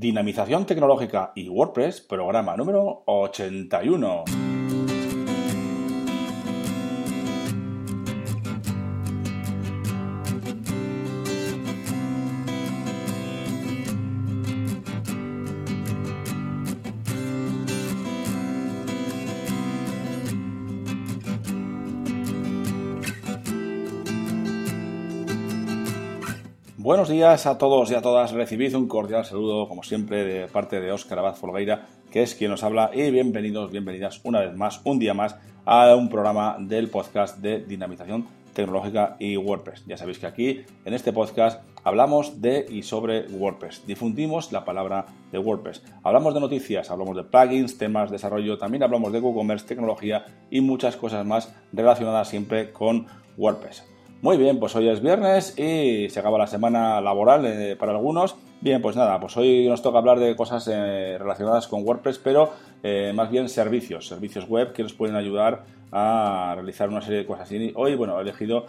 Dinamización 0.00 0.64
Tecnológica 0.64 1.32
y 1.34 1.50
WordPress, 1.50 2.00
programa 2.00 2.56
número 2.56 3.02
81. 3.04 4.49
Buenos 26.82 27.10
días 27.10 27.44
a 27.44 27.58
todos 27.58 27.90
y 27.90 27.94
a 27.94 28.00
todas. 28.00 28.32
Recibid 28.32 28.74
un 28.74 28.88
cordial 28.88 29.26
saludo, 29.26 29.68
como 29.68 29.82
siempre, 29.82 30.24
de 30.24 30.48
parte 30.48 30.80
de 30.80 30.90
Óscar 30.90 31.18
Abad 31.18 31.34
Folgueira, 31.34 31.86
que 32.10 32.22
es 32.22 32.34
quien 32.34 32.50
nos 32.50 32.64
habla. 32.64 32.90
Y 32.94 33.10
bienvenidos, 33.10 33.70
bienvenidas 33.70 34.22
una 34.24 34.40
vez 34.40 34.56
más, 34.56 34.80
un 34.84 34.98
día 34.98 35.12
más, 35.12 35.36
a 35.66 35.94
un 35.94 36.08
programa 36.08 36.56
del 36.58 36.88
podcast 36.88 37.36
de 37.36 37.62
dinamización 37.62 38.26
tecnológica 38.54 39.16
y 39.18 39.36
WordPress. 39.36 39.84
Ya 39.86 39.98
sabéis 39.98 40.20
que 40.20 40.26
aquí, 40.26 40.62
en 40.86 40.94
este 40.94 41.12
podcast, 41.12 41.62
hablamos 41.84 42.40
de 42.40 42.64
y 42.66 42.82
sobre 42.82 43.26
WordPress. 43.28 43.86
Difundimos 43.86 44.50
la 44.50 44.64
palabra 44.64 45.04
de 45.30 45.38
WordPress. 45.38 45.82
Hablamos 46.02 46.32
de 46.32 46.40
noticias, 46.40 46.90
hablamos 46.90 47.14
de 47.14 47.24
plugins, 47.24 47.76
temas, 47.76 48.10
desarrollo, 48.10 48.56
también 48.56 48.82
hablamos 48.82 49.12
de 49.12 49.20
WooCommerce, 49.20 49.66
tecnología 49.66 50.24
y 50.50 50.62
muchas 50.62 50.96
cosas 50.96 51.26
más 51.26 51.54
relacionadas 51.74 52.28
siempre 52.28 52.72
con 52.72 53.06
WordPress. 53.36 53.84
Muy 54.22 54.36
bien, 54.36 54.60
pues 54.60 54.76
hoy 54.76 54.86
es 54.86 55.00
viernes 55.00 55.58
y 55.58 56.10
se 56.10 56.20
acaba 56.20 56.36
la 56.36 56.46
semana 56.46 57.00
laboral 57.00 57.46
eh, 57.46 57.74
para 57.74 57.92
algunos. 57.92 58.36
Bien, 58.60 58.82
pues 58.82 58.94
nada, 58.94 59.18
pues 59.18 59.34
hoy 59.38 59.66
nos 59.66 59.80
toca 59.80 59.96
hablar 59.96 60.18
de 60.18 60.36
cosas 60.36 60.68
eh, 60.70 61.16
relacionadas 61.18 61.66
con 61.66 61.82
WordPress, 61.84 62.18
pero 62.18 62.52
eh, 62.82 63.12
más 63.14 63.30
bien 63.30 63.48
servicios, 63.48 64.06
servicios 64.06 64.46
web 64.46 64.74
que 64.74 64.82
nos 64.82 64.92
pueden 64.92 65.16
ayudar 65.16 65.64
a 65.90 66.52
realizar 66.54 66.90
una 66.90 67.00
serie 67.00 67.20
de 67.20 67.26
cosas. 67.26 67.50
Y 67.50 67.72
hoy, 67.74 67.94
bueno, 67.94 68.18
he 68.18 68.22
elegido 68.22 68.66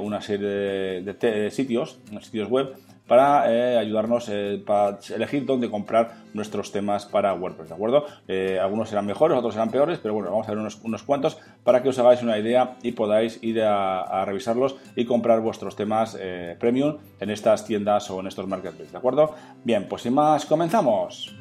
una 0.00 0.22
serie 0.22 1.02
de, 1.02 1.50
sitios, 1.50 1.98
sitios 2.22 2.48
web 2.48 2.74
para 3.10 3.52
eh, 3.52 3.76
ayudarnos 3.76 4.28
eh, 4.28 4.62
para 4.64 5.00
elegir 5.12 5.44
dónde 5.44 5.68
comprar 5.68 6.12
nuestros 6.32 6.70
temas 6.70 7.06
para 7.06 7.34
WordPress, 7.34 7.70
¿de 7.70 7.74
acuerdo? 7.74 8.04
Eh, 8.28 8.56
algunos 8.62 8.88
serán 8.88 9.04
mejores, 9.04 9.36
otros 9.36 9.54
serán 9.54 9.72
peores, 9.72 9.98
pero 9.98 10.14
bueno, 10.14 10.30
vamos 10.30 10.46
a 10.46 10.52
ver 10.52 10.58
unos, 10.60 11.02
cuantos 11.02 11.36
para 11.64 11.82
que 11.82 11.88
os 11.88 11.98
hagáis 11.98 12.22
una 12.22 12.38
idea 12.38 12.76
y 12.84 12.92
podáis 12.92 13.42
ir 13.42 13.62
a, 13.62 14.24
revisarlos 14.24 14.76
y 14.94 15.06
comprar 15.06 15.40
vuestros 15.40 15.74
temas 15.74 16.16
premium 16.60 16.98
en 17.18 17.30
estas 17.30 17.64
tiendas 17.64 18.08
o 18.10 18.20
en 18.20 18.28
estos 18.28 18.46
marketplaces, 18.46 18.92
¿de 18.92 18.98
acuerdo? 18.98 19.34
Bien, 19.64 19.88
pues 19.88 20.02
sin 20.02 20.14
más, 20.14 20.46
comenzamos. 20.46 21.34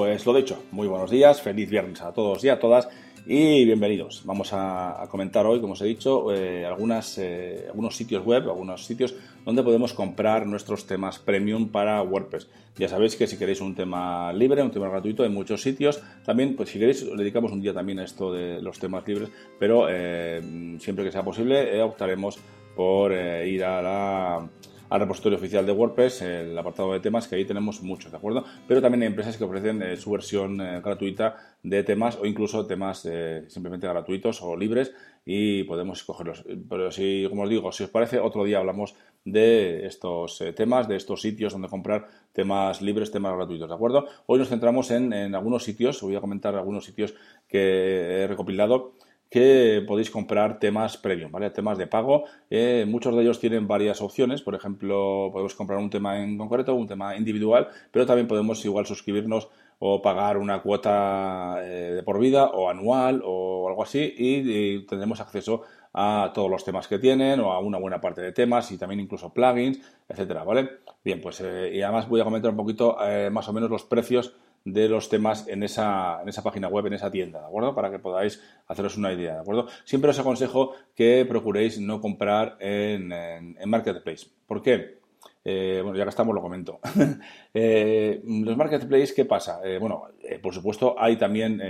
Pues 0.00 0.24
lo 0.24 0.32
dicho, 0.32 0.64
muy 0.70 0.88
buenos 0.88 1.10
días, 1.10 1.42
feliz 1.42 1.68
viernes 1.68 2.00
a 2.00 2.10
todos 2.14 2.42
y 2.42 2.48
a 2.48 2.58
todas 2.58 2.88
y 3.26 3.66
bienvenidos. 3.66 4.22
Vamos 4.24 4.48
a, 4.54 5.06
comentar 5.10 5.44
hoy, 5.44 5.60
como 5.60 5.74
os 5.74 5.82
he 5.82 5.84
dicho, 5.84 6.32
eh, 6.32 6.64
algunas, 6.64 7.18
eh, 7.18 7.66
algunos 7.68 7.96
sitios 7.96 8.24
web, 8.24 8.48
algunos 8.48 8.86
sitios 8.86 9.14
donde 9.44 9.62
podemos 9.62 9.92
comprar 9.92 10.46
nuestros 10.46 10.86
temas 10.86 11.18
premium 11.18 11.68
para 11.68 12.00
WordPress. 12.00 12.48
Ya 12.78 12.88
sabéis 12.88 13.14
que 13.14 13.26
si 13.26 13.36
queréis 13.36 13.60
un 13.60 13.74
tema 13.74 14.32
libre, 14.32 14.62
un 14.62 14.70
tema 14.70 14.88
gratuito, 14.88 15.22
hay 15.22 15.28
muchos 15.28 15.60
sitios. 15.60 16.00
También, 16.24 16.56
pues 16.56 16.70
si 16.70 16.78
queréis, 16.78 17.04
dedicamos 17.14 17.52
un 17.52 17.60
día 17.60 17.74
también 17.74 17.98
a 17.98 18.04
esto 18.04 18.32
de 18.32 18.62
los 18.62 18.78
temas 18.78 19.06
libres, 19.06 19.28
pero 19.58 19.86
eh, 19.90 20.78
siempre 20.78 21.04
que 21.04 21.12
sea 21.12 21.22
posible, 21.22 21.82
optaremos 21.82 22.38
por 22.74 23.12
ir 23.12 23.64
a 23.64 23.82
la 23.82 24.48
al 24.90 25.00
repositorio 25.00 25.38
oficial 25.38 25.64
de 25.64 25.72
WordPress, 25.72 26.22
el 26.22 26.58
apartado 26.58 26.92
de 26.92 27.00
temas, 27.00 27.28
que 27.28 27.36
ahí 27.36 27.44
tenemos 27.44 27.80
muchos, 27.80 28.10
¿de 28.10 28.18
acuerdo? 28.18 28.44
Pero 28.66 28.82
también 28.82 29.02
hay 29.02 29.08
empresas 29.08 29.36
que 29.36 29.44
ofrecen 29.44 29.80
eh, 29.82 29.96
su 29.96 30.10
versión 30.10 30.60
eh, 30.60 30.80
gratuita 30.80 31.36
de 31.62 31.84
temas 31.84 32.16
o 32.16 32.26
incluso 32.26 32.66
temas 32.66 33.06
eh, 33.06 33.44
simplemente 33.46 33.86
gratuitos 33.86 34.42
o 34.42 34.56
libres 34.56 34.92
y 35.24 35.62
podemos 35.62 36.00
escogerlos. 36.00 36.44
Pero 36.68 36.90
si, 36.90 37.24
como 37.28 37.42
os 37.42 37.50
digo, 37.50 37.70
si 37.70 37.84
os 37.84 37.90
parece, 37.90 38.18
otro 38.18 38.44
día 38.44 38.58
hablamos 38.58 38.96
de 39.24 39.86
estos 39.86 40.42
temas, 40.56 40.88
de 40.88 40.96
estos 40.96 41.20
sitios 41.20 41.52
donde 41.52 41.68
comprar 41.68 42.08
temas 42.32 42.82
libres, 42.82 43.12
temas 43.12 43.36
gratuitos, 43.36 43.68
¿de 43.68 43.74
acuerdo? 43.74 44.06
Hoy 44.26 44.38
nos 44.38 44.48
centramos 44.48 44.90
en, 44.90 45.12
en 45.12 45.34
algunos 45.34 45.62
sitios, 45.62 46.00
voy 46.00 46.16
a 46.16 46.20
comentar 46.20 46.56
algunos 46.56 46.84
sitios 46.84 47.14
que 47.46 48.22
he 48.22 48.26
recopilado 48.26 48.94
que 49.30 49.84
podéis 49.86 50.10
comprar 50.10 50.58
temas 50.58 50.96
premium, 50.96 51.30
¿vale? 51.30 51.50
Temas 51.50 51.78
de 51.78 51.86
pago. 51.86 52.24
Eh, 52.50 52.84
muchos 52.86 53.14
de 53.14 53.22
ellos 53.22 53.38
tienen 53.38 53.68
varias 53.68 54.02
opciones. 54.02 54.42
Por 54.42 54.56
ejemplo, 54.56 55.30
podemos 55.32 55.54
comprar 55.54 55.78
un 55.78 55.88
tema 55.88 56.20
en 56.20 56.36
concreto, 56.36 56.74
un 56.74 56.88
tema 56.88 57.16
individual, 57.16 57.68
pero 57.92 58.04
también 58.04 58.26
podemos 58.26 58.64
igual 58.64 58.86
suscribirnos 58.86 59.48
o 59.78 60.02
pagar 60.02 60.36
una 60.36 60.60
cuota 60.60 61.58
eh, 61.62 61.92
de 61.94 62.02
por 62.02 62.18
vida 62.18 62.46
o 62.46 62.68
anual 62.68 63.22
o 63.24 63.68
algo 63.68 63.84
así 63.84 64.12
y, 64.18 64.84
tendremos 64.84 65.20
acceso 65.20 65.62
a 65.94 66.32
todos 66.34 66.50
los 66.50 66.64
temas 66.64 66.86
que 66.86 66.98
tienen 66.98 67.40
o 67.40 67.52
a 67.52 67.60
una 67.60 67.78
buena 67.78 68.00
parte 68.00 68.20
de 68.20 68.32
temas 68.32 68.70
y 68.72 68.78
también 68.78 69.00
incluso 69.00 69.32
plugins, 69.32 69.80
etcétera, 70.08 70.44
¿vale? 70.44 70.80
Bien, 71.02 71.20
pues 71.20 71.40
eh, 71.40 71.70
y 71.72 71.82
además 71.82 72.08
voy 72.08 72.20
a 72.20 72.24
comentar 72.24 72.50
un 72.50 72.56
poquito 72.56 72.98
más 73.30 73.48
o 73.48 73.52
menos 73.52 73.70
los 73.70 73.84
precios 73.84 74.34
de 74.64 74.88
los 74.88 75.08
temas 75.08 75.48
en 75.48 75.62
esa, 75.62 76.20
en 76.22 76.28
esa 76.28 76.42
página 76.42 76.68
web, 76.68 76.86
en 76.86 76.94
esa 76.94 77.10
tienda, 77.10 77.40
¿de 77.40 77.46
acuerdo? 77.46 77.74
Para 77.74 77.90
que 77.90 77.98
podáis 77.98 78.42
haceros 78.66 78.96
una 78.96 79.12
idea, 79.12 79.34
¿de 79.34 79.40
acuerdo? 79.40 79.68
Siempre 79.84 80.10
os 80.10 80.18
aconsejo 80.18 80.74
que 80.94 81.24
procuréis 81.28 81.80
no 81.80 82.00
comprar 82.00 82.56
en, 82.60 83.12
en, 83.12 83.68
Marketplace. 83.68 84.26
¿Por 84.46 84.62
qué? 84.62 85.00
Eh, 85.44 85.80
bueno, 85.82 85.96
ya 85.96 86.04
que 86.04 86.10
estamos 86.10 86.34
lo 86.34 86.42
comento. 86.42 86.80
eh, 87.54 88.20
los 88.24 88.56
marketplaces, 88.56 89.14
¿qué 89.14 89.24
pasa? 89.24 89.60
Eh, 89.64 89.78
bueno, 89.78 90.08
por 90.42 90.54
supuesto, 90.54 90.94
hay 90.98 91.16
también 91.16 91.62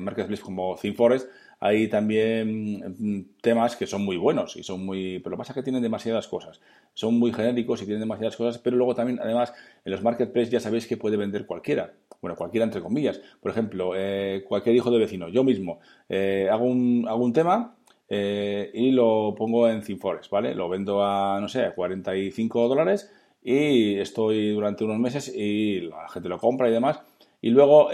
marketplaces 0.00 0.44
como 0.44 0.76
ThemeForest, 0.76 1.28
hay 1.60 1.88
también 1.88 2.96
mm, 2.98 3.40
temas 3.42 3.76
que 3.76 3.86
son 3.86 4.02
muy 4.02 4.16
buenos 4.16 4.56
y 4.56 4.62
son 4.62 4.84
muy. 4.84 5.18
Pero 5.18 5.30
lo 5.30 5.36
que 5.36 5.40
pasa 5.40 5.52
es 5.52 5.56
que 5.56 5.62
tienen 5.62 5.82
demasiadas 5.82 6.26
cosas. 6.26 6.60
Son 6.94 7.18
muy 7.18 7.32
genéricos 7.32 7.82
y 7.82 7.84
tienen 7.84 8.00
demasiadas 8.00 8.36
cosas, 8.36 8.58
pero 8.58 8.76
luego 8.76 8.94
también, 8.94 9.20
además, 9.20 9.52
en 9.84 9.92
los 9.92 10.02
marketplaces 10.02 10.50
ya 10.50 10.60
sabéis 10.60 10.86
que 10.86 10.96
puede 10.96 11.18
vender 11.18 11.44
cualquiera. 11.44 11.92
Bueno, 12.22 12.34
cualquiera 12.34 12.64
entre 12.64 12.80
comillas. 12.80 13.20
Por 13.40 13.50
ejemplo, 13.50 13.92
eh, 13.94 14.42
cualquier 14.48 14.74
hijo 14.74 14.90
de 14.90 14.98
vecino. 14.98 15.28
Yo 15.28 15.44
mismo 15.44 15.80
eh, 16.08 16.48
hago, 16.50 16.64
un, 16.64 17.04
hago 17.06 17.22
un 17.22 17.32
tema 17.34 17.76
eh, 18.08 18.70
y 18.72 18.90
lo 18.92 19.34
pongo 19.36 19.68
en 19.68 19.82
ThemeForest, 19.82 20.30
¿vale? 20.30 20.54
Lo 20.54 20.68
vendo 20.70 21.04
a, 21.04 21.38
no 21.40 21.48
sé, 21.48 21.64
a 21.64 21.74
45 21.74 22.68
dólares 22.68 23.12
y 23.42 23.98
estoy 23.98 24.52
durante 24.52 24.84
unos 24.84 24.98
meses 24.98 25.32
y 25.34 25.82
la 25.82 26.08
gente 26.08 26.28
lo 26.30 26.38
compra 26.38 26.68
y 26.70 26.72
demás. 26.72 27.00
Y 27.42 27.50
luego, 27.50 27.88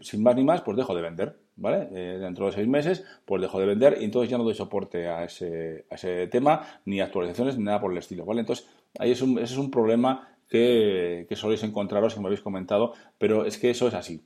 sin 0.00 0.22
más 0.22 0.36
ni 0.36 0.44
más, 0.44 0.62
pues 0.62 0.76
dejo 0.76 0.94
de 0.94 1.02
vender. 1.02 1.39
¿Vale? 1.56 1.88
Eh, 1.92 2.18
dentro 2.18 2.46
de 2.46 2.52
seis 2.52 2.68
meses, 2.68 3.04
pues 3.24 3.42
dejo 3.42 3.60
de 3.60 3.66
vender 3.66 3.98
y 4.00 4.04
entonces 4.04 4.30
ya 4.30 4.38
no 4.38 4.44
doy 4.44 4.54
soporte 4.54 5.08
a 5.08 5.24
ese, 5.24 5.86
a 5.90 5.94
ese 5.94 6.26
tema, 6.28 6.66
ni 6.84 7.00
actualizaciones, 7.00 7.56
ni 7.58 7.64
nada 7.64 7.80
por 7.80 7.92
el 7.92 7.98
estilo, 7.98 8.24
¿vale? 8.24 8.40
Entonces, 8.40 8.68
ahí 8.98 9.10
es 9.12 9.22
un, 9.22 9.38
ese 9.38 9.54
es 9.54 9.58
un 9.58 9.70
problema 9.70 10.28
que, 10.48 11.26
que 11.28 11.36
soléis 11.36 11.62
encontraros, 11.62 12.14
que 12.14 12.20
me 12.20 12.26
habéis 12.26 12.42
comentado, 12.42 12.94
pero 13.18 13.44
es 13.44 13.58
que 13.58 13.70
eso 13.70 13.88
es 13.88 13.94
así. 13.94 14.24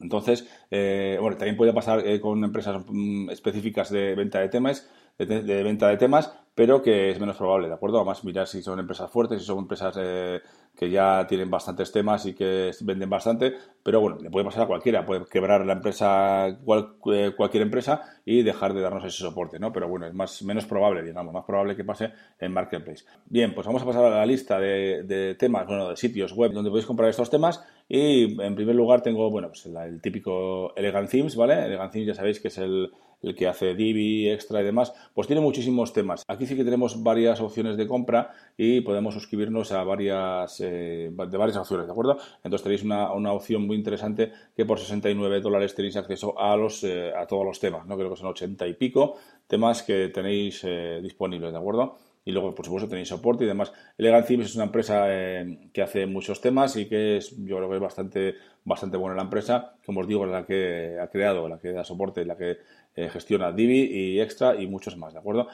Entonces, 0.00 0.48
eh, 0.70 1.18
bueno, 1.20 1.36
también 1.36 1.56
puede 1.56 1.72
pasar 1.72 2.06
eh, 2.06 2.20
con 2.20 2.42
empresas 2.44 2.84
mm, 2.86 3.30
específicas 3.30 3.90
de 3.90 4.14
venta 4.14 4.38
de 4.40 4.48
temas, 4.48 4.88
de, 5.18 5.62
venta 5.62 5.88
de 5.88 5.96
temas, 5.96 6.32
pero 6.54 6.82
que 6.82 7.10
es 7.10 7.18
menos 7.18 7.36
probable, 7.36 7.68
¿de 7.68 7.74
acuerdo? 7.74 7.98
Además, 7.98 8.24
mirar 8.24 8.46
si 8.46 8.62
son 8.62 8.78
empresas 8.78 9.10
fuertes, 9.10 9.40
si 9.40 9.46
son 9.46 9.58
empresas 9.58 9.96
eh, 10.00 10.40
que 10.76 10.90
ya 10.90 11.26
tienen 11.26 11.50
bastantes 11.50 11.90
temas 11.90 12.24
y 12.26 12.34
que 12.34 12.70
venden 12.82 13.10
bastante, 13.10 13.54
pero 13.82 14.00
bueno, 14.00 14.18
le 14.20 14.30
puede 14.30 14.44
pasar 14.44 14.62
a 14.62 14.66
cualquiera, 14.66 15.04
puede 15.04 15.24
quebrar 15.26 15.66
la 15.66 15.72
empresa, 15.72 16.46
eh, 16.48 17.32
cualquier 17.36 17.62
empresa 17.64 18.02
y 18.24 18.42
dejar 18.42 18.74
de 18.74 18.80
darnos 18.80 19.04
ese 19.04 19.18
soporte, 19.18 19.58
¿no? 19.58 19.72
Pero 19.72 19.88
bueno, 19.88 20.06
es 20.06 20.14
más, 20.14 20.42
menos 20.42 20.66
probable, 20.66 21.02
digamos, 21.02 21.34
más 21.34 21.44
probable 21.44 21.74
que 21.74 21.84
pase 21.84 22.12
en 22.38 22.52
Marketplace. 22.52 23.04
Bien, 23.26 23.54
pues 23.54 23.66
vamos 23.66 23.82
a 23.82 23.86
pasar 23.86 24.04
a 24.04 24.10
la 24.10 24.26
lista 24.26 24.60
de, 24.60 25.36
temas, 25.38 25.66
bueno, 25.66 25.90
de 25.90 25.96
sitios 25.96 26.32
web 26.32 26.52
donde 26.52 26.70
podéis 26.70 26.86
comprar 26.86 27.10
estos 27.10 27.28
temas 27.28 27.64
y 27.88 28.40
en 28.40 28.54
primer 28.54 28.76
lugar 28.76 29.00
tengo, 29.00 29.30
bueno, 29.30 29.48
pues 29.48 29.66
el 29.66 30.00
típico 30.00 30.74
Elegant 30.76 31.10
Themes, 31.10 31.34
¿vale? 31.34 31.64
Elegant 31.64 31.92
Themes 31.92 32.06
ya 32.06 32.14
sabéis 32.14 32.38
que 32.38 32.48
es 32.48 32.58
el 32.58 32.92
el 33.22 33.34
que 33.34 33.48
hace 33.48 33.74
Divi, 33.74 34.28
Extra 34.30 34.60
y 34.60 34.64
demás, 34.64 34.92
pues 35.14 35.26
tiene 35.26 35.42
muchísimos 35.42 35.92
temas. 35.92 36.22
Aquí 36.28 36.46
sí 36.46 36.56
que 36.56 36.64
tenemos 36.64 37.02
varias 37.02 37.40
opciones 37.40 37.76
de 37.76 37.86
compra 37.86 38.30
y 38.56 38.80
podemos 38.80 39.14
suscribirnos 39.14 39.72
a 39.72 39.82
varias, 39.84 40.60
eh, 40.60 41.10
de 41.10 41.38
varias 41.38 41.56
opciones, 41.56 41.86
¿de 41.86 41.92
acuerdo? 41.92 42.18
Entonces 42.44 42.62
tenéis 42.62 42.82
una, 42.82 43.32
opción 43.32 43.66
muy 43.66 43.76
interesante 43.76 44.32
que 44.56 44.64
por 44.64 44.78
69 44.78 45.40
dólares 45.40 45.74
tenéis 45.74 45.96
acceso 45.96 46.38
a, 46.38 46.56
los, 46.56 46.84
eh, 46.84 47.12
a 47.14 47.26
todos 47.26 47.44
los 47.44 47.60
temas, 47.60 47.86
¿no? 47.86 47.96
Creo 47.96 48.10
que 48.10 48.16
son 48.16 48.28
80 48.28 48.66
y 48.66 48.74
pico 48.74 49.16
temas 49.48 49.82
que 49.82 50.08
tenéis 50.08 50.62
eh, 50.64 51.00
disponibles, 51.02 51.52
¿de 51.52 51.58
acuerdo? 51.58 51.96
Y 52.28 52.30
luego, 52.30 52.54
por 52.54 52.66
supuesto, 52.66 52.90
tenéis 52.90 53.08
soporte 53.08 53.44
y 53.44 53.46
demás. 53.46 53.72
Elegant 53.96 54.26
Themes 54.26 54.48
es 54.48 54.54
una 54.54 54.64
empresa 54.64 55.06
eh, 55.08 55.70
que 55.72 55.80
hace 55.80 56.04
muchos 56.04 56.42
temas 56.42 56.76
y 56.76 56.84
que 56.84 57.16
es, 57.16 57.34
yo 57.38 57.56
creo 57.56 57.70
que 57.70 57.76
es 57.76 57.80
bastante, 57.80 58.34
bastante 58.66 58.98
buena 58.98 59.16
la 59.16 59.22
empresa. 59.22 59.76
Como 59.86 60.00
os 60.00 60.06
digo, 60.06 60.26
es 60.26 60.30
la 60.30 60.44
que 60.44 60.98
ha 61.00 61.08
creado, 61.08 61.48
la 61.48 61.58
que 61.58 61.72
da 61.72 61.84
soporte, 61.84 62.26
la 62.26 62.36
que 62.36 62.58
eh, 62.94 63.08
gestiona 63.08 63.50
Divi 63.50 63.80
y 63.80 64.20
Extra 64.20 64.60
y 64.60 64.66
muchos 64.66 64.94
más, 64.98 65.14
¿de 65.14 65.20
acuerdo? 65.20 65.48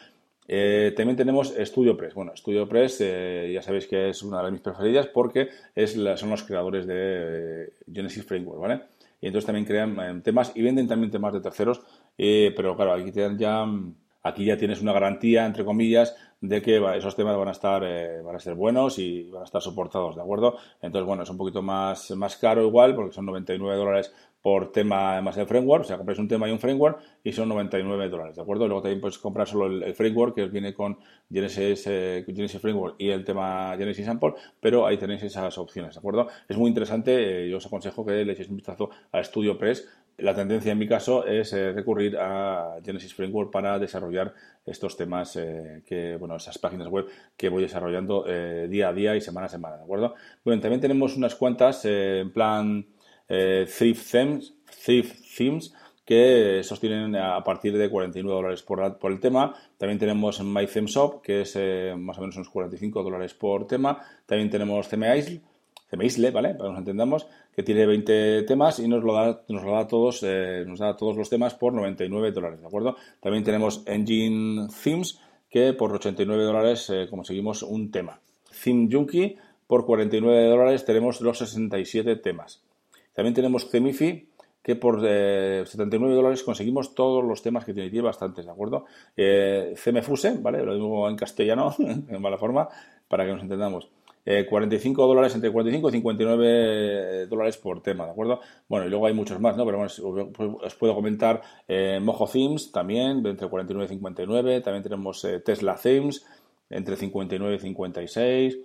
Eh, 0.49 0.93
también 0.97 1.17
tenemos 1.17 1.55
StudioPress. 1.56 2.12
Bueno, 2.12 2.32
StudioPress 2.35 2.99
ya 3.53 3.62
sabéis 3.62 3.87
que 3.87 4.09
es 4.09 4.25
una 4.25 4.43
de 4.43 4.50
mis 4.50 4.61
preferidas 4.61 5.06
porque 5.06 5.50
es 5.76 5.93
son 5.93 6.31
los 6.31 6.43
creadores 6.43 6.88
de 6.88 7.73
Genesis 7.87 8.25
Framework, 8.25 8.61
¿vale? 8.61 8.81
Y 9.21 9.29
entonces 9.29 9.47
también 9.47 9.65
crean 9.65 10.25
temas 10.25 10.50
y 10.56 10.62
venden 10.62 10.88
también 10.88 11.12
temas 11.12 11.32
de 11.35 11.41
terceros, 11.41 11.82
pero 12.17 12.75
claro, 12.75 12.94
aquí 12.94 13.12
te 13.12 13.21
dan 13.21 13.38
ya 13.38 13.65
aquí 14.25 14.47
ya 14.47 14.56
tienes 14.56 14.82
una 14.82 14.93
garantía, 14.93 15.47
entre 15.47 15.65
comillas, 15.65 16.17
de 16.41 16.61
que 16.61 16.82
esos 16.97 17.15
temas 17.15 17.37
van 17.37 17.49
a 17.49 17.53
estar 17.53 17.82
eh, 17.85 18.21
van 18.23 18.37
a 18.37 18.41
ser 18.41 18.55
buenos 18.55 18.99
y 18.99 19.31
van 19.31 19.43
a 19.43 19.44
estar 19.44 19.62
soportados, 19.62 20.17
¿de 20.17 20.23
acuerdo? 20.23 20.56
Entonces, 20.82 21.06
bueno, 21.06 21.23
es 21.23 21.31
un 21.31 21.37
poquito 21.37 21.62
más, 21.62 22.11
más 22.12 22.37
caro 22.37 22.67
igual, 22.67 22.94
porque 22.94 23.15
son 23.15 23.26
99 23.26 23.76
dólares 23.76 24.12
por 24.44 24.73
tema 24.73 25.12
además 25.12 25.37
del 25.37 25.47
framework, 25.47 25.85
o 25.85 25.87
sea, 25.87 25.97
compráis 25.97 26.19
un 26.19 26.29
tema 26.29 26.47
y 26.47 26.53
un 26.53 26.59
framework 26.59 27.00
y 27.25 27.32
son 27.32 27.49
99 27.49 28.11
dólares, 28.11 28.37
¿de 28.37 28.43
acuerdo? 28.43 28.67
Luego 28.67 28.82
también 28.82 29.00
puedes 29.00 29.17
comprar 29.17 29.49
solo 29.49 29.67
el, 29.69 29.94
framework 29.94 30.35
que 30.35 30.44
viene 30.49 30.75
con 30.75 30.99
Genesis, 31.32 31.87
eh, 31.87 32.25
Genesis 32.26 32.61
Framework 32.61 32.97
y 32.99 33.09
el 33.09 33.25
tema 33.25 33.75
Genesis 33.79 34.05
Sample, 34.05 34.35
pero 34.61 34.87
ahí 34.87 34.99
tenéis 34.99 35.23
esas 35.23 35.56
opciones, 35.56 35.94
¿de 35.94 35.99
acuerdo? 35.99 36.29
Es 36.47 36.59
muy 36.59 36.69
interesante, 36.69 37.47
eh, 37.47 37.49
yo 37.49 37.56
os 37.56 37.65
aconsejo 37.65 38.05
que 38.05 38.23
le 38.23 38.32
echéis 38.35 38.50
un 38.50 38.56
vistazo 38.56 38.91
a 39.12 39.25
StudioPress 39.25 39.88
la 40.19 40.34
tendencia 40.34 40.72
en 40.72 40.78
mi 40.78 40.87
caso 40.87 41.26
es 41.26 41.52
eh, 41.52 41.72
recurrir 41.72 42.16
a 42.16 42.76
Genesis 42.84 43.14
Framework 43.14 43.50
para 43.50 43.78
desarrollar 43.78 44.32
estos 44.64 44.96
temas 44.96 45.37
eh, 45.37 46.16
bueno, 46.19 46.37
esas 46.37 46.58
páginas 46.58 46.88
web 46.88 47.06
que 47.37 47.49
voy 47.49 47.62
desarrollando 47.62 48.25
eh, 48.26 48.69
día 48.70 48.88
a 48.88 48.93
día 48.93 49.16
y 49.16 49.20
semana 49.20 49.46
a 49.46 49.50
semana, 49.50 49.76
¿de 49.76 49.82
acuerdo? 49.82 50.14
Bueno, 50.44 50.61
también 50.61 50.81
tenemos 50.81 51.16
unas 51.16 51.34
cuantas 51.34 51.84
en 51.84 52.32
plan 52.32 52.87
Thrift 53.26 54.11
Themes, 54.12 54.55
Themes 55.37 55.75
que 56.05 56.61
sostienen 56.62 57.16
a 57.16 57.43
partir 57.43 57.76
de 57.76 57.88
49 57.88 58.37
dólares 58.37 58.62
por, 58.62 58.99
el 59.11 59.20
tema. 59.20 59.55
También 59.78 59.99
tenemos 59.99 60.43
MyThemeShop, 60.43 61.22
que 61.22 61.40
es 61.40 61.56
más 61.96 62.19
o 62.19 62.20
menos 62.20 62.37
unos 62.37 62.50
45 62.50 63.02
dólares 63.02 63.32
por 63.32 63.66
tema. 63.66 63.99
También 64.26 64.50
tenemos 64.50 64.87
ThemeIsle, 65.96 66.29
Isle, 66.29 66.31
¿vale? 66.31 66.55
Para 66.55 66.64
que 66.64 66.70
nos 66.70 66.79
entendamos, 66.79 67.26
que 67.55 67.62
tiene 67.62 67.87
20 67.87 68.43
temas 68.43 68.79
y 68.79 68.88
nos 68.88 69.02
lo 69.05 69.14
da, 69.14 69.43
nos 69.49 69.62
lo 69.62 69.73
da 69.73 69.87
todos, 69.87 70.23
eh, 70.23 70.64
nos 70.67 70.81
da 70.81 70.96
todos 70.96 71.17
los 71.17 71.31
temas 71.31 71.55
por 71.55 71.73
99 71.73 72.32
dólares, 72.32 72.61
¿de 72.61 72.67
acuerdo? 72.67 72.96
También 73.20 73.44
tenemos 73.44 73.82
Engine 73.87 74.69
Themes, 74.82 75.19
que 75.49 75.73
por 75.73 75.93
89 75.93 76.43
dólares 76.43 76.91
eh, 76.91 77.06
conseguimos 77.08 77.62
un 77.62 77.91
tema. 77.91 78.20
Theme 78.62 78.88
Junkie, 78.91 79.37
por 79.67 79.87
49 79.87 80.49
dólares 80.49 80.85
tenemos 80.85 81.20
los 81.20 81.38
67 81.38 82.17
temas. 82.17 82.62
También 83.12 83.35
tenemos 83.35 83.70
Themifi, 83.70 84.29
que 84.62 84.76
por 84.76 85.00
79 85.00 86.12
eh, 86.12 86.17
dólares 86.17 86.43
conseguimos 86.43 86.94
todos 86.94 87.23
los 87.23 87.43
temas 87.43 87.64
que 87.64 87.75
tiene, 87.75 87.90
tiene 87.90 88.06
bastantes, 88.06 88.47
¿de 88.47 88.50
acuerdo? 88.50 88.87
Eh, 89.17 89.75
CMFuse, 89.76 90.38
¿vale? 90.40 90.64
Lo 90.64 90.75
digo 90.75 91.08
en 91.08 91.17
castellano, 91.17 91.75
en 91.79 92.20
mala 92.20 92.38
forma, 92.38 92.69
para 93.06 93.25
que 93.25 93.32
nos 93.32 93.43
entendamos. 93.43 93.88
45 94.49 95.03
eh, 95.03 95.06
dólares, 95.06 95.35
entre 95.35 95.50
45 95.50 95.88
y 95.88 95.93
59 95.93 97.26
dólares 97.26 97.56
por 97.59 97.82
tema, 97.82 98.06
¿de 98.06 98.12
acuerdo? 98.12 98.41
Bueno, 98.69 98.87
y 98.87 98.91
luego 98.91 99.06
hay 99.06 99.15
muchos 99.15 99.38
más, 99.41 99.56
¿no? 99.56 99.67
Pero 99.67 99.79
bueno, 99.79 99.93
os 100.62 100.75
puedo 100.76 100.94
comentar 100.94 101.43
eh, 101.69 102.00
Mojo 102.00 102.26
Themes 102.26 102.73
también, 102.73 103.26
entre 103.26 103.49
49 103.49 103.85
y 103.85 103.88
59, 103.88 104.61
también 104.62 104.82
tenemos 104.82 105.25
eh, 105.25 105.41
Tesla 105.41 105.76
Themes, 105.76 106.25
entre 106.71 106.97
59 106.97 107.56
y 107.56 107.59
56, 107.59 108.59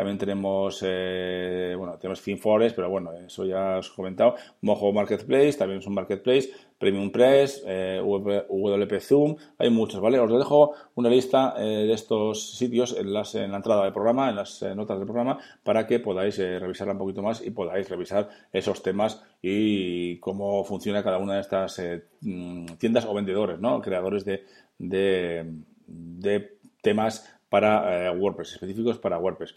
también 0.00 0.16
tenemos, 0.16 0.82
eh, 0.82 1.74
bueno, 1.76 1.98
tenemos 1.98 2.22
ThemeForest, 2.22 2.74
pero 2.74 2.88
bueno, 2.88 3.12
eso 3.12 3.44
ya 3.44 3.76
os 3.76 3.90
he 3.90 3.94
comentado. 3.94 4.34
Mojo 4.62 4.90
Marketplace, 4.94 5.58
también 5.58 5.80
es 5.80 5.86
un 5.86 5.92
marketplace. 5.92 6.48
Premium 6.78 7.10
Press, 7.10 7.62
eh, 7.66 8.00
WP 8.02 8.98
Zoom, 9.00 9.36
hay 9.58 9.68
muchos, 9.68 10.00
¿vale? 10.00 10.18
Os 10.18 10.32
dejo 10.32 10.72
una 10.94 11.10
lista 11.10 11.52
eh, 11.58 11.84
de 11.86 11.92
estos 11.92 12.56
sitios 12.56 12.96
en, 12.96 13.12
las, 13.12 13.34
en 13.34 13.50
la 13.50 13.58
entrada 13.58 13.84
del 13.84 13.92
programa, 13.92 14.30
en 14.30 14.36
las 14.36 14.62
eh, 14.62 14.74
notas 14.74 14.96
del 14.96 15.06
programa, 15.06 15.38
para 15.62 15.86
que 15.86 16.00
podáis 16.00 16.38
revisarla 16.38 16.94
un 16.94 17.00
poquito 17.00 17.20
más 17.20 17.44
y 17.44 17.50
podáis 17.50 17.90
revisar 17.90 18.30
esos 18.54 18.82
temas 18.82 19.22
y 19.42 20.18
cómo 20.20 20.64
funciona 20.64 21.04
cada 21.04 21.18
una 21.18 21.34
de 21.34 21.40
estas 21.42 21.78
mm, 22.22 22.64
tiendas 22.78 23.04
o 23.04 23.12
vendedores, 23.12 23.60
¿no? 23.60 23.82
Creadores 23.82 24.24
de, 24.24 24.46
de 24.78 26.58
temas 26.80 27.38
para 27.50 28.10
WordPress, 28.12 28.54
específicos 28.54 28.96
para 28.96 29.18
WordPress. 29.18 29.54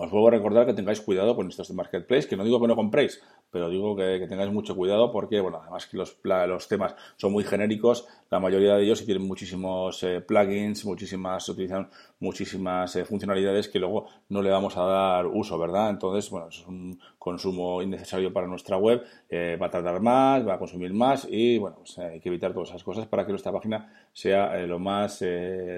Os 0.00 0.12
vuelvo 0.12 0.28
a 0.28 0.30
recordar 0.30 0.64
que 0.64 0.74
tengáis 0.74 1.00
cuidado 1.00 1.34
con 1.34 1.48
estos 1.48 1.66
de 1.66 1.74
Marketplace, 1.74 2.28
que 2.28 2.36
no 2.36 2.44
digo 2.44 2.60
que 2.60 2.68
no 2.68 2.76
compréis, 2.76 3.20
pero 3.50 3.68
digo 3.68 3.96
que, 3.96 4.24
tengáis 4.28 4.52
mucho 4.52 4.76
cuidado 4.76 5.10
porque, 5.10 5.40
bueno, 5.40 5.58
además 5.60 5.86
que 5.86 5.96
los, 5.96 6.16
los, 6.22 6.68
temas 6.68 6.94
son 7.16 7.32
muy 7.32 7.42
genéricos, 7.42 8.06
la 8.30 8.38
mayoría 8.38 8.76
de 8.76 8.84
ellos 8.84 9.04
tienen 9.04 9.26
muchísimos 9.26 10.00
eh, 10.04 10.20
plugins, 10.20 10.84
muchísimas, 10.84 11.48
utilizan 11.48 11.88
muchísimas 12.20 12.94
eh, 12.94 13.04
funcionalidades 13.04 13.68
que 13.68 13.80
luego 13.80 14.06
no 14.28 14.40
le 14.40 14.50
vamos 14.50 14.76
a 14.76 14.82
dar 14.82 15.26
uso, 15.26 15.58
¿verdad? 15.58 15.90
Entonces, 15.90 16.30
bueno, 16.30 16.46
es 16.48 16.64
un 16.64 17.00
consumo 17.18 17.82
innecesario 17.82 18.32
para 18.32 18.46
nuestra 18.46 18.76
web, 18.76 19.02
eh, 19.28 19.58
va 19.60 19.66
a 19.66 19.70
tardar 19.70 20.00
más, 20.00 20.46
va 20.46 20.54
a 20.54 20.58
consumir 20.58 20.94
más 20.94 21.26
y, 21.28 21.58
bueno, 21.58 21.78
pues, 21.78 21.98
hay 21.98 22.20
que 22.20 22.28
evitar 22.28 22.52
todas 22.52 22.68
esas 22.68 22.84
cosas 22.84 23.08
para 23.08 23.26
que 23.26 23.32
nuestra 23.32 23.50
página 23.50 23.92
sea 24.12 24.56
lo 24.66 24.78
más 24.78 25.24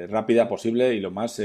rápida 0.08 0.48
posible 0.48 0.94
y 0.94 1.00
lo 1.00 1.10
más 1.10 1.40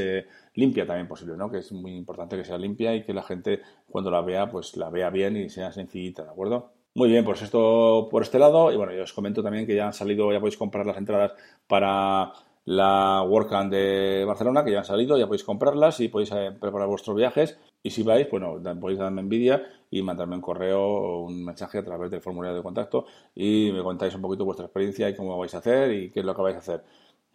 limpia 0.55 0.85
también 0.85 1.07
posible, 1.07 1.35
¿no? 1.37 1.51
Que 1.51 1.59
es 1.59 1.71
muy 1.71 1.95
importante 1.95 2.37
que 2.37 2.45
sea 2.45 2.57
limpia 2.57 2.64
y 2.65 3.03
que 3.03 3.13
la 3.13 3.23
gente 3.23 3.61
cuando 3.89 4.11
la 4.11 4.21
vea, 4.21 4.49
pues 4.49 4.75
la 4.77 4.89
vea 4.89 5.09
bien 5.09 5.37
y 5.37 5.49
sea 5.49 5.71
sencillita, 5.71 6.23
¿de 6.23 6.29
acuerdo? 6.31 6.71
Muy 6.95 7.09
bien, 7.09 7.25
pues 7.25 7.41
esto 7.41 8.07
por 8.09 8.23
este 8.23 8.39
lado. 8.39 8.71
Y 8.71 8.77
bueno, 8.77 8.93
yo 8.93 9.03
os 9.03 9.13
comento 9.13 9.43
también 9.43 9.67
que 9.67 9.75
ya 9.75 9.85
han 9.85 9.93
salido, 9.93 10.31
ya 10.31 10.39
podéis 10.39 10.57
comprar 10.57 10.85
las 10.85 10.97
entradas 10.97 11.33
para 11.67 12.31
la 12.65 13.21
WordCamp 13.23 13.71
de 13.71 14.23
Barcelona, 14.25 14.63
que 14.63 14.71
ya 14.71 14.79
han 14.79 14.85
salido, 14.85 15.17
ya 15.17 15.27
podéis 15.27 15.43
comprarlas 15.43 15.99
y 15.99 16.07
podéis 16.07 16.31
eh, 16.31 16.51
preparar 16.59 16.87
vuestros 16.87 17.15
viajes. 17.15 17.59
Y 17.83 17.91
si 17.91 18.01
vais, 18.03 18.29
bueno, 18.29 18.61
podéis 18.79 18.99
darme 18.99 19.21
envidia 19.21 19.63
y 19.91 20.01
mandarme 20.01 20.35
un 20.35 20.41
correo 20.41 20.81
o 20.81 21.25
un 21.25 21.45
mensaje 21.45 21.77
a 21.79 21.83
través 21.83 22.09
del 22.11 22.21
formulario 22.21 22.57
de 22.57 22.63
contacto 22.63 23.05
y 23.35 23.71
me 23.71 23.83
contáis 23.83 24.15
un 24.15 24.21
poquito 24.21 24.45
vuestra 24.45 24.65
experiencia 24.65 25.09
y 25.09 25.15
cómo 25.15 25.37
vais 25.37 25.53
a 25.53 25.59
hacer 25.59 25.91
y 25.93 26.11
qué 26.11 26.21
es 26.21 26.25
lo 26.25 26.35
que 26.35 26.41
vais 26.41 26.55
a 26.55 26.59
hacer. 26.59 26.83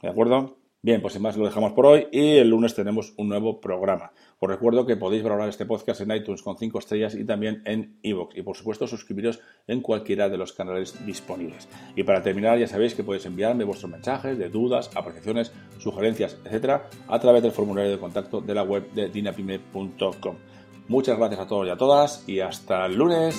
¿De 0.03 0.09
acuerdo? 0.09 0.60
Bien, 0.82 1.03
pues 1.03 1.12
sin 1.12 1.21
más 1.21 1.37
lo 1.37 1.44
dejamos 1.44 1.73
por 1.73 1.85
hoy 1.85 2.09
y 2.11 2.38
el 2.38 2.49
lunes 2.49 2.75
tenemos 2.75 3.12
un 3.19 3.29
nuevo 3.29 3.61
programa. 3.61 4.12
Os 4.38 4.49
recuerdo 4.49 4.87
que 4.87 4.97
podéis 4.97 5.23
valorar 5.23 5.50
este 5.50 5.67
podcast 5.67 6.00
en 6.00 6.11
iTunes 6.11 6.43
con 6.43 6.56
5 6.56 6.79
estrellas 6.79 7.15
y 7.15 7.25
también 7.25 7.61
en 7.67 7.99
iVoox 8.00 8.38
y 8.38 8.41
por 8.41 8.56
supuesto 8.56 8.87
suscribiros 8.87 9.41
en 9.67 9.82
cualquiera 9.82 10.31
de 10.31 10.39
los 10.39 10.55
canales 10.55 11.05
disponibles. 11.05 11.69
Y 11.96 12.05
para 12.05 12.22
terminar 12.22 12.58
ya 12.58 12.67
sabéis 12.67 12.94
que 12.94 13.05
podéis 13.05 13.27
enviarme 13.27 13.65
vuestros 13.65 13.93
mensajes 13.93 14.39
de 14.39 14.49
dudas, 14.49 14.91
apreciaciones, 14.94 15.53
sugerencias, 15.77 16.39
etcétera, 16.46 16.89
a 17.08 17.20
través 17.20 17.43
del 17.43 17.53
formulario 17.53 17.91
de 17.91 17.99
contacto 17.99 18.41
de 18.41 18.55
la 18.55 18.63
web 18.63 18.91
de 18.94 19.10
dinapime.com. 19.10 20.37
Muchas 20.89 21.19
gracias 21.19 21.41
a 21.41 21.46
todos 21.46 21.67
y 21.67 21.70
a 21.70 21.77
todas 21.77 22.25
y 22.27 22.41
hasta 22.41 22.87
el 22.87 22.96
lunes. 22.96 23.37